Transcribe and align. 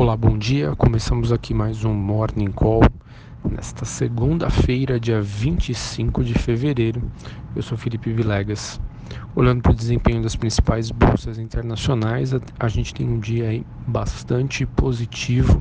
Olá, 0.00 0.16
bom 0.16 0.38
dia. 0.38 0.74
Começamos 0.76 1.30
aqui 1.30 1.52
mais 1.52 1.84
um 1.84 1.92
Morning 1.92 2.50
Call 2.50 2.80
nesta 3.44 3.84
segunda-feira, 3.84 4.98
dia 4.98 5.20
25 5.20 6.24
de 6.24 6.32
fevereiro. 6.32 7.02
Eu 7.54 7.60
sou 7.60 7.76
Felipe 7.76 8.10
Vilegas. 8.10 8.80
Olhando 9.36 9.60
para 9.60 9.72
o 9.72 9.74
desempenho 9.74 10.22
das 10.22 10.34
principais 10.34 10.90
bolsas 10.90 11.38
internacionais, 11.38 12.32
a 12.58 12.68
gente 12.68 12.94
tem 12.94 13.06
um 13.06 13.20
dia 13.20 13.62
bastante 13.86 14.64
positivo, 14.64 15.60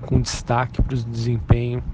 com 0.00 0.18
destaque 0.18 0.80
para 0.80 0.94
o 0.94 1.04
desempenho 1.04 1.84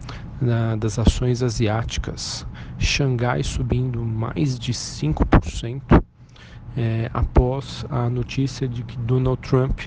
na, 0.40 0.76
das 0.76 0.96
ações 0.96 1.42
asiáticas. 1.42 2.46
Xangai 2.78 3.42
subindo 3.42 4.00
mais 4.00 4.56
de 4.56 4.72
5%, 4.72 5.99
é, 6.76 7.10
após 7.12 7.84
a 7.90 8.08
notícia 8.08 8.68
de 8.68 8.82
que 8.84 8.96
Donald 8.98 9.40
Trump 9.40 9.80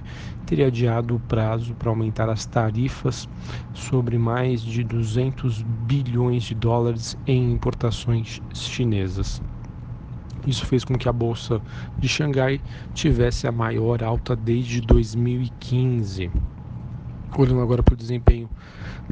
teria 0.46 0.68
adiado 0.68 1.16
o 1.16 1.20
prazo 1.20 1.74
para 1.76 1.90
aumentar 1.90 2.30
as 2.30 2.46
tarifas 2.46 3.28
sobre 3.74 4.18
mais 4.18 4.62
de 4.62 4.84
200 4.84 5.62
bilhões 5.62 6.44
de 6.44 6.56
dólares 6.56 7.18
em 7.26 7.54
importações 7.54 8.42
chinesas. 8.54 9.42
Isso 10.46 10.66
fez 10.66 10.84
com 10.84 10.96
que 10.96 11.08
a 11.08 11.14
bolsa 11.14 11.62
de 11.98 12.08
Xangai 12.08 12.60
tivesse 12.94 13.48
a 13.48 13.52
maior 13.52 14.04
alta 14.04 14.36
desde 14.36 14.82
2015. 14.82 16.30
Olhando 17.38 17.62
agora 17.62 17.82
para 17.82 17.94
o 17.94 17.98
desempenho 17.98 18.50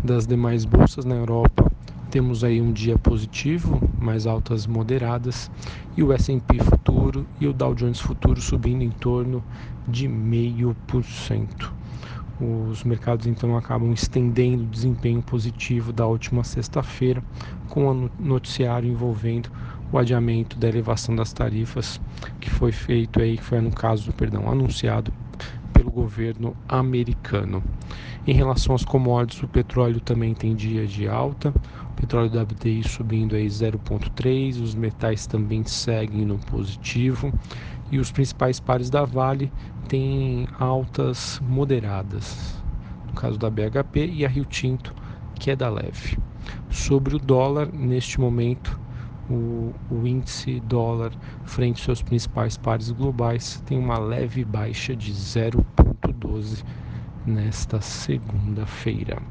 das 0.03 0.27
demais 0.27 0.65
bolsas 0.65 1.05
na 1.05 1.15
Europa, 1.15 1.70
temos 2.11 2.43
aí 2.43 2.61
um 2.61 2.73
dia 2.73 2.99
positivo, 2.99 3.81
mais 3.97 4.27
altas 4.27 4.67
moderadas, 4.67 5.49
e 5.95 6.03
o 6.03 6.11
S&P 6.11 6.61
futuro 6.61 7.25
e 7.39 7.47
o 7.47 7.53
Dow 7.53 7.73
Jones 7.73 8.01
futuro 8.01 8.41
subindo 8.41 8.83
em 8.83 8.91
torno 8.91 9.41
de 9.87 10.09
0,5%. 10.09 11.71
Os 12.69 12.83
mercados 12.83 13.27
então 13.27 13.55
acabam 13.55 13.93
estendendo 13.93 14.63
o 14.63 14.67
desempenho 14.67 15.21
positivo 15.21 15.93
da 15.93 16.05
última 16.05 16.43
sexta-feira 16.43 17.23
com 17.69 17.87
o 17.87 18.09
noticiário 18.19 18.89
envolvendo 18.89 19.49
o 19.89 19.97
adiamento 19.97 20.57
da 20.57 20.67
elevação 20.67 21.15
das 21.15 21.31
tarifas 21.31 22.01
que 22.41 22.49
foi 22.49 22.73
feito 22.73 23.21
aí, 23.21 23.37
que 23.37 23.43
foi 23.43 23.61
no 23.61 23.71
caso, 23.71 24.11
perdão, 24.11 24.51
anunciado 24.51 25.13
pelo 25.71 25.89
governo 25.89 26.57
americano. 26.67 27.63
Em 28.27 28.33
relação 28.33 28.75
às 28.75 28.85
commodities, 28.85 29.41
o 29.41 29.47
petróleo 29.47 29.99
também 29.99 30.35
tem 30.35 30.55
dia 30.55 30.85
de 30.85 31.07
alta, 31.07 31.51
o 31.89 31.93
petróleo 31.93 32.29
WTI 32.39 32.83
subindo 32.87 33.35
aí 33.35 33.47
0,3, 33.47 34.61
os 34.61 34.75
metais 34.75 35.25
também 35.25 35.63
seguem 35.65 36.23
no 36.23 36.37
positivo. 36.37 37.33
E 37.91 37.97
os 37.97 38.11
principais 38.11 38.59
pares 38.59 38.89
da 38.89 39.03
Vale 39.03 39.51
têm 39.89 40.47
altas 40.59 41.41
moderadas, 41.45 42.63
no 43.07 43.13
caso 43.13 43.37
da 43.37 43.49
BHP 43.49 44.05
e 44.05 44.25
a 44.25 44.29
Rio 44.29 44.45
Tinto, 44.45 44.93
que 45.35 45.51
é 45.51 45.55
leve. 45.55 46.17
Sobre 46.69 47.15
o 47.15 47.19
dólar, 47.19 47.69
neste 47.73 48.21
momento, 48.21 48.79
o, 49.29 49.73
o, 49.89 50.07
índice 50.07 50.59
dólar 50.61 51.11
frente 51.43 51.77
aos 51.77 51.83
seus 51.83 52.01
principais 52.01 52.55
pares 52.55 52.91
globais 52.91 53.61
tem 53.65 53.77
uma 53.77 53.97
leve 53.97 54.45
baixa 54.45 54.95
de 54.95 55.11
0,12 55.11 56.63
nesta 57.25 57.81
segunda-feira. 57.81 59.21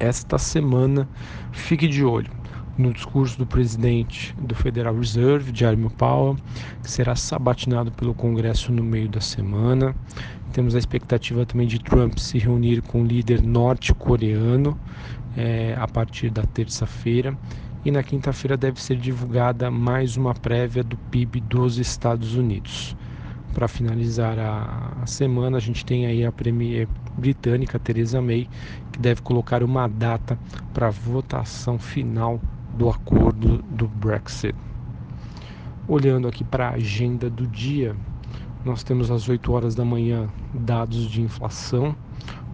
Esta 0.00 0.38
semana, 0.38 1.08
fique 1.52 1.88
de 1.88 2.04
olho 2.04 2.30
no 2.78 2.92
discurso 2.92 3.36
do 3.36 3.44
presidente 3.44 4.34
do 4.40 4.54
Federal 4.54 4.96
Reserve, 4.96 5.50
Jeremy 5.52 5.90
Powell, 5.90 6.36
que 6.82 6.88
será 6.88 7.16
sabatinado 7.16 7.90
pelo 7.90 8.14
Congresso 8.14 8.72
no 8.72 8.84
meio 8.84 9.08
da 9.08 9.20
semana. 9.20 9.94
Temos 10.52 10.76
a 10.76 10.78
expectativa 10.78 11.44
também 11.44 11.66
de 11.66 11.80
Trump 11.80 12.16
se 12.18 12.38
reunir 12.38 12.80
com 12.82 13.02
o 13.02 13.04
líder 13.04 13.42
norte-coreano 13.42 14.78
é, 15.36 15.74
a 15.76 15.88
partir 15.88 16.30
da 16.30 16.42
terça-feira. 16.42 17.36
E 17.84 17.90
na 17.90 18.02
quinta-feira 18.02 18.56
deve 18.56 18.80
ser 18.80 18.96
divulgada 18.96 19.70
mais 19.70 20.16
uma 20.16 20.34
prévia 20.34 20.84
do 20.84 20.96
PIB 20.96 21.40
dos 21.40 21.78
Estados 21.78 22.36
Unidos 22.36 22.96
para 23.58 23.66
finalizar 23.66 24.38
a, 24.38 24.92
a, 25.02 25.06
semana, 25.06 25.56
a 25.56 25.60
gente 25.60 25.84
tem 25.84 26.06
aí 26.06 26.24
a 26.24 26.30
Premier 26.30 26.86
britânica 27.16 27.76
Theresa 27.76 28.22
May, 28.22 28.48
que 28.92 29.00
deve 29.00 29.20
colocar 29.20 29.64
uma 29.64 29.88
data 29.88 30.38
para 30.72 30.86
a 30.86 30.90
votação 30.90 31.76
final 31.76 32.40
do 32.74 32.88
acordo 32.88 33.58
do 33.68 33.88
Brexit. 33.88 34.54
Olhando 35.88 36.28
aqui 36.28 36.44
para 36.44 36.68
a 36.68 36.74
agenda 36.74 37.28
do 37.28 37.48
dia, 37.48 37.96
nós 38.64 38.84
temos 38.84 39.10
às 39.10 39.28
8 39.28 39.52
horas 39.52 39.74
da 39.74 39.84
manhã 39.84 40.28
dados 40.54 41.10
de 41.10 41.20
inflação, 41.20 41.96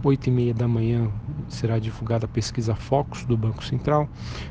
8 0.03 0.29
e 0.29 0.31
meia 0.31 0.55
da 0.55 0.67
manhã 0.67 1.11
será 1.51 1.79
divulgada 1.79 2.25
a 2.25 2.29
pesquisa 2.29 2.75
Focus 2.75 3.27
do 3.27 3.37
Banco 3.37 3.63
Central, 3.63 4.09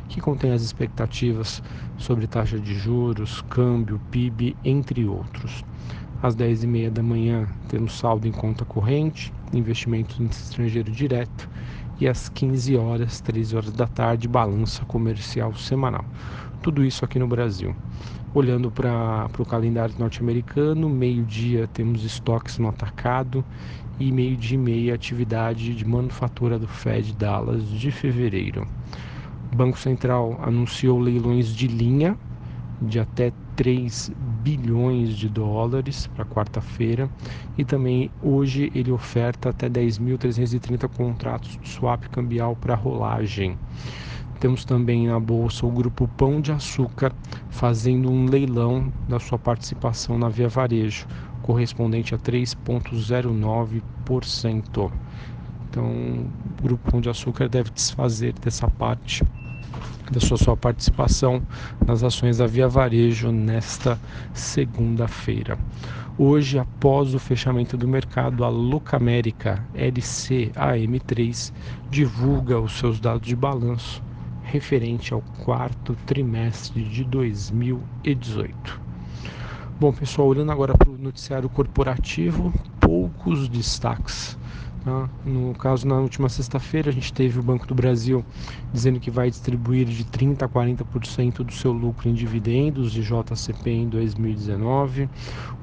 que 0.07 0.21
contém 0.21 0.51
as 0.51 0.61
expectativas 0.61 1.63
sobre 1.97 2.27
taxa 2.27 2.59
de 2.59 2.75
juros, 2.75 3.41
câmbio, 3.49 3.99
PIB, 4.11 4.55
entre 4.63 5.03
outros. 5.07 5.63
Às 6.23 6.38
10h30 6.38 6.89
da 6.89 7.03
manhã 7.03 7.50
temos 7.67 8.00
saldo 8.00 8.25
em 8.25 8.31
conta 8.31 8.63
corrente, 8.63 9.34
investimento 9.51 10.23
no 10.23 10.29
estrangeiro 10.29 10.89
direto 10.89 11.50
e 12.00 12.07
às 12.07 12.29
15 12.29 12.78
horas, 12.78 13.19
13 13.19 13.57
horas 13.57 13.73
da 13.73 13.85
tarde, 13.88 14.25
balança 14.25 14.85
comercial 14.85 15.53
semanal. 15.56 16.06
Tudo 16.62 16.85
isso 16.85 17.03
aqui 17.03 17.19
no 17.19 17.28
Brasil. 17.28 17.75
Olhando 18.33 18.72
para 18.72 19.29
o 19.38 19.45
calendário 19.45 19.95
norte-americano, 20.00 20.89
meio-dia 20.89 21.67
temos 21.73 22.06
estoques 22.06 22.57
no 22.57 22.69
atacado 22.69 23.44
e 24.00 24.09
meio-dia 24.09 24.56
e 24.56 24.62
meia 24.62 24.95
atividade 24.95 25.75
de 25.75 25.85
manufatura 25.85 26.57
do 26.57 26.69
Fed 26.69 27.13
Dallas 27.17 27.67
de 27.67 27.91
fevereiro. 27.91 28.66
O 29.51 29.56
Banco 29.57 29.78
Central 29.78 30.39
anunciou 30.41 31.01
leilões 31.01 31.53
de 31.53 31.67
linha 31.67 32.17
de 32.81 32.97
até 32.97 33.33
3 33.55 34.11
bilhões 34.41 35.15
de 35.15 35.29
dólares 35.29 36.07
para 36.07 36.25
quarta-feira 36.25 37.07
e 37.57 37.63
também 37.63 38.11
hoje 38.21 38.69
ele 38.73 38.91
oferta 38.91 39.49
até 39.49 39.69
10.330 39.69 40.89
contratos 40.89 41.57
de 41.61 41.69
swap 41.69 42.03
cambial 42.09 42.55
para 42.55 42.73
rolagem. 42.75 43.57
Temos 44.39 44.65
também 44.65 45.07
na 45.07 45.19
bolsa 45.19 45.65
o 45.65 45.71
grupo 45.71 46.07
Pão 46.17 46.41
de 46.41 46.51
Açúcar 46.51 47.13
fazendo 47.49 48.11
um 48.11 48.25
leilão 48.25 48.91
da 49.07 49.17
sua 49.19 49.39
participação 49.39 50.17
na 50.17 50.27
Via 50.27 50.49
Varejo, 50.49 51.07
correspondente 51.41 52.13
a 52.13 52.17
3,09%. 52.17 54.91
Então, 55.69 55.85
o 55.85 56.27
grupo 56.61 56.91
Pão 56.91 56.99
de 56.99 57.09
Açúcar 57.09 57.47
deve 57.47 57.69
desfazer 57.69 58.33
dessa 58.33 58.69
parte 58.69 59.23
da 60.11 60.19
sua, 60.19 60.38
sua 60.38 60.57
participação 60.57 61.41
nas 61.85 62.03
ações 62.03 62.38
da 62.38 62.47
Via 62.47 62.67
Varejo 62.67 63.31
nesta 63.31 64.00
segunda-feira. 64.34 65.57
Hoje, 66.17 66.59
após 66.59 67.16
o 67.16 67.19
fechamento 67.19 67.75
do 67.75 67.88
mercado, 67.88 68.44
a 68.44 68.50
Locamérica 68.50 69.66
LCAM3 69.75 71.51
divulga 71.89 72.59
os 72.59 72.73
seus 72.73 73.00
dados 73.00 73.28
de 73.28 73.35
balanço 73.35 74.03
referente 74.44 75.13
ao 75.13 75.22
quarto 75.44 75.95
trimestre 76.06 76.83
de 76.83 77.03
2018. 77.03 78.79
Bom, 79.79 79.91
pessoal, 79.91 80.28
olhando 80.28 80.51
agora 80.51 80.78
para 80.78 80.91
o 80.91 80.97
noticiário 80.97 81.50
corporativo, 81.50 82.53
poucos 82.79 83.50
destaques? 83.50 84.38
No 85.23 85.53
caso, 85.53 85.88
na 85.88 85.95
última 85.95 86.27
sexta-feira, 86.27 86.89
a 86.89 86.94
gente 86.94 87.13
teve 87.13 87.39
o 87.39 87.44
Banco 87.44 87.66
do 87.66 87.73
Brasil 87.73 88.25
dizendo 88.71 88.99
que 88.99 89.09
vai 89.09 89.29
distribuir 89.29 89.85
de 89.85 90.03
30% 90.03 90.44
a 90.44 90.49
40% 90.49 91.41
do 91.41 91.53
seu 91.53 91.71
lucro 91.71 92.09
em 92.09 92.13
dividendos 92.13 92.91
de 92.91 93.01
JCP 93.01 93.69
em 93.69 93.88
2019. 93.88 95.09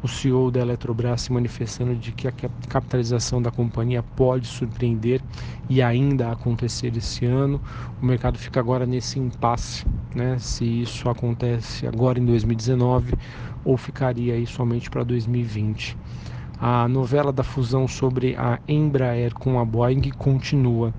O 0.02 0.08
CEO 0.08 0.50
da 0.50 0.60
Eletrobras 0.60 1.20
se 1.20 1.32
manifestando 1.32 1.94
de 1.94 2.12
que 2.12 2.28
a 2.28 2.32
capitalização 2.32 3.42
da 3.42 3.50
companhia 3.50 4.02
pode 4.02 4.46
surpreender 4.46 5.22
e 5.68 5.82
ainda 5.82 6.32
acontecer 6.32 6.96
esse 6.96 7.26
ano. 7.26 7.60
O 8.00 8.06
mercado 8.06 8.38
fica 8.38 8.58
agora 8.58 8.86
nesse 8.86 9.18
impasse, 9.18 9.84
né? 10.14 10.38
se 10.38 10.64
isso 10.64 11.10
acontece 11.10 11.86
agora 11.86 12.18
em 12.18 12.24
2019 12.24 13.12
ou 13.62 13.76
ficaria 13.76 14.32
aí 14.32 14.46
somente 14.46 14.88
para 14.88 15.04
2020. 15.04 15.94
A 16.62 16.86
novela 16.86 17.32
da 17.32 17.42
fusão 17.42 17.88
sobre 17.88 18.36
a 18.36 18.58
Embraer 18.68 19.32
com 19.32 19.58
a 19.58 19.64
Boeing 19.64 20.10
continua. 20.10 20.92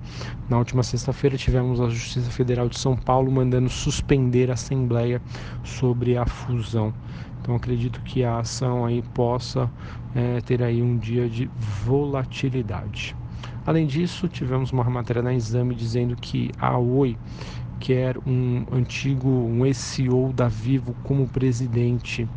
Na 0.48 0.58
última 0.58 0.82
sexta-feira 0.82 1.36
tivemos 1.36 1.80
a 1.80 1.88
Justiça 1.88 2.28
Federal 2.32 2.68
de 2.68 2.76
São 2.76 2.96
Paulo 2.96 3.30
mandando 3.30 3.68
suspender 3.68 4.50
a 4.50 4.54
assembleia 4.54 5.22
sobre 5.62 6.16
a 6.16 6.26
fusão. 6.26 6.92
Então 7.40 7.54
acredito 7.54 8.00
que 8.02 8.24
a 8.24 8.40
ação 8.40 8.84
aí 8.84 9.02
possa 9.14 9.70
é, 10.16 10.40
ter 10.40 10.64
aí 10.64 10.82
um 10.82 10.98
dia 10.98 11.28
de 11.28 11.48
volatilidade. 11.84 13.14
Além 13.64 13.86
disso, 13.86 14.26
tivemos 14.26 14.72
uma 14.72 14.82
matéria 14.82 15.22
na 15.22 15.32
Exame 15.32 15.76
dizendo 15.76 16.16
que 16.16 16.50
a 16.58 16.76
Oi 16.76 17.16
quer 17.82 18.16
um 18.24 18.64
antigo, 18.70 19.28
um 19.28 19.74
CEO 19.74 20.32
da 20.32 20.46
Vivo 20.46 20.94
como 21.02 21.26
presidente. 21.26 22.28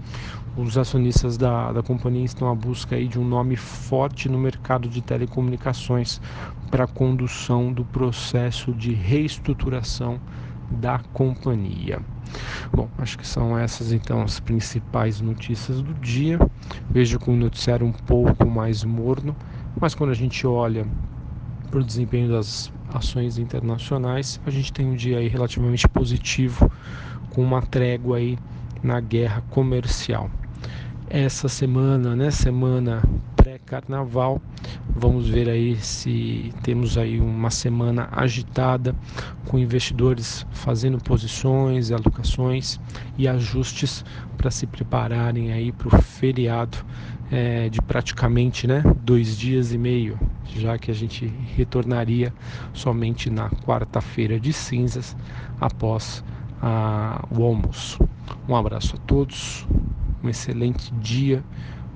os 0.57 0.75
acionistas 0.75 1.37
da, 1.37 1.71
da 1.71 1.83
companhia 1.83 2.25
estão 2.25 2.49
à 2.49 2.55
busca 2.55 2.95
aí 2.95 3.07
de 3.07 3.19
um 3.19 3.23
nome 3.23 3.55
forte 3.55 4.27
no 4.27 4.39
mercado 4.39 4.89
de 4.89 5.01
telecomunicações 5.01 6.19
para 6.71 6.85
a 6.85 6.87
condução 6.87 7.71
do 7.71 7.85
processo 7.85 8.73
de 8.73 8.91
reestruturação 8.91 10.19
da 10.71 10.99
companhia. 11.13 11.99
Bom, 12.73 12.89
acho 12.97 13.15
que 13.15 13.27
são 13.27 13.55
essas 13.55 13.91
então 13.91 14.23
as 14.23 14.39
principais 14.39 15.21
notícias 15.21 15.79
do 15.79 15.93
dia. 15.93 16.39
Vejo 16.89 17.19
com 17.19 17.33
o 17.33 17.37
noticiário 17.37 17.85
um 17.85 17.91
pouco 17.91 18.49
mais 18.49 18.83
morno, 18.83 19.35
mas 19.79 19.93
quando 19.93 20.09
a 20.09 20.15
gente 20.15 20.47
olha 20.47 20.87
para 21.69 21.79
o 21.79 21.83
desempenho 21.83 22.29
das 22.29 22.73
ações 22.97 23.37
internacionais, 23.37 24.39
a 24.45 24.49
gente 24.49 24.71
tem 24.71 24.85
um 24.85 24.95
dia 24.95 25.17
aí 25.17 25.27
relativamente 25.27 25.87
positivo, 25.87 26.71
com 27.29 27.41
uma 27.41 27.61
trégua 27.61 28.17
aí 28.17 28.37
na 28.81 28.99
guerra 28.99 29.41
comercial. 29.49 30.29
Essa 31.09 31.47
semana, 31.47 32.15
né, 32.15 32.31
semana 32.31 33.03
pré-carnaval, 33.35 34.41
vamos 34.89 35.29
ver 35.29 35.47
aí 35.47 35.75
se 35.75 36.51
temos 36.63 36.97
aí 36.97 37.19
uma 37.19 37.51
semana 37.51 38.07
agitada 38.11 38.95
com 39.47 39.59
investidores 39.59 40.45
fazendo 40.51 40.97
posições, 40.97 41.91
alocações 41.91 42.79
e 43.17 43.27
ajustes 43.27 44.03
para 44.35 44.49
se 44.49 44.65
prepararem 44.65 45.53
aí 45.53 45.71
para 45.71 45.87
o 45.87 46.01
feriado 46.01 46.77
é, 47.31 47.69
de 47.69 47.81
praticamente 47.81 48.65
né, 48.65 48.83
dois 49.01 49.37
dias 49.37 49.71
e 49.71 49.77
meio, 49.77 50.17
já 50.47 50.77
que 50.77 50.91
a 50.91 50.93
gente 50.93 51.25
retornaria 51.55 52.33
somente 52.73 53.29
na 53.29 53.49
quarta-feira 53.49 54.39
de 54.39 54.53
cinzas 54.53 55.15
após 55.59 56.23
a, 56.61 57.23
o 57.31 57.43
almoço. 57.43 57.99
Um 58.47 58.55
abraço 58.55 58.95
a 58.95 58.99
todos, 58.99 59.67
um 60.23 60.29
excelente 60.29 60.93
dia, 60.95 61.43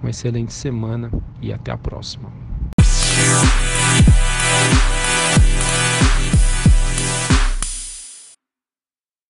uma 0.01 0.09
excelente 0.09 0.53
semana 0.53 1.11
e 1.41 1.53
até 1.53 1.71
a 1.71 1.77
próxima. 1.77 2.48